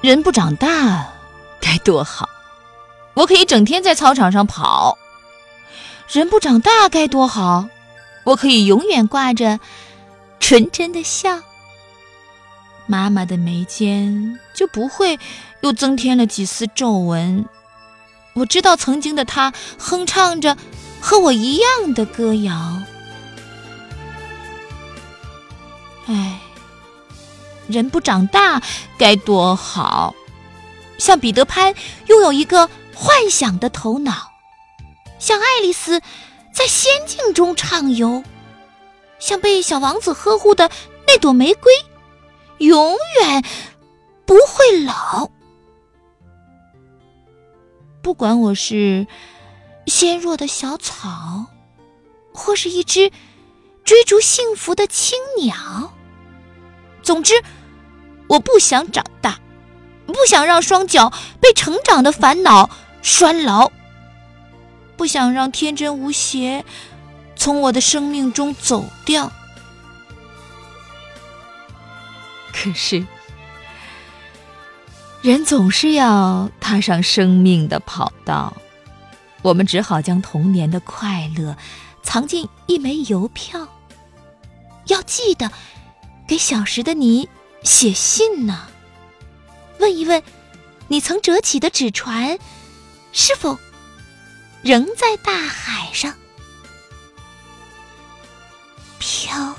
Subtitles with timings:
[0.00, 1.12] 人不长大
[1.60, 2.28] 该多好！
[3.14, 4.96] 我可以整天在操场上跑。
[6.08, 7.68] 人不长大该多好！
[8.24, 9.58] 我可以永远挂着
[10.38, 11.40] 纯真的笑。
[12.86, 15.18] 妈妈的眉间就不会
[15.62, 17.44] 又增添了几丝皱纹。
[18.34, 20.56] 我知道曾经的她哼唱着
[21.00, 22.82] 和我一样的歌谣。
[26.06, 26.40] 唉，
[27.68, 28.62] 人不长大
[28.96, 30.14] 该多好！
[30.98, 31.74] 像彼得潘
[32.06, 34.32] 拥有一个幻想的头脑，
[35.20, 36.00] 像爱丽丝
[36.52, 38.24] 在仙境中畅游，
[39.20, 40.68] 像被小王子呵护的
[41.06, 41.72] 那朵玫瑰，
[42.58, 43.44] 永远
[44.26, 45.30] 不会老。
[48.02, 49.06] 不管我是
[49.86, 51.46] 纤弱的小草，
[52.32, 53.12] 或是一只
[53.84, 55.92] 追逐幸福的青鸟。
[57.02, 57.34] 总之，
[58.28, 59.40] 我不想长大，
[60.06, 62.70] 不想让双脚被成长的烦恼
[63.02, 63.72] 拴牢，
[64.96, 66.64] 不想让天真无邪
[67.36, 69.32] 从我的生命中走掉。
[72.52, 73.06] 可是，
[75.22, 78.56] 人总是要踏上生命的跑道，
[79.42, 81.56] 我们只好将童年的快乐
[82.02, 83.66] 藏进一枚邮票。
[84.86, 85.50] 要记得。
[86.26, 87.26] 给小时的你
[87.62, 88.68] 写信呢？
[89.78, 90.22] 问一问，
[90.88, 92.38] 你曾折起的纸船，
[93.12, 93.58] 是否
[94.62, 96.14] 仍在大海上
[98.98, 99.54] 飘？